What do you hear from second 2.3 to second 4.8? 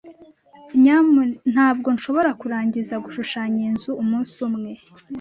kurangiza gushushanya iyi nzu umunsi umwe.